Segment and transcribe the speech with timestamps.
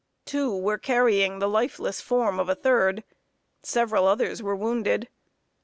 [0.25, 3.03] Two were carrying the lifeless form of a third;
[3.61, 5.07] several others were wounded.